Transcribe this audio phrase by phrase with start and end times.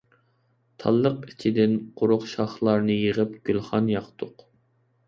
[0.83, 4.49] تاللىق ئىچىدىن قۇرۇق شاخلارنى يىغىپ گۈلخان ياقتۇق.